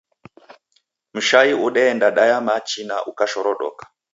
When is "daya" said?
2.15-2.41